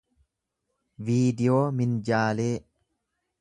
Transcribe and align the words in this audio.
viidiyoo 1.09 1.61
minjaalee 1.81 2.53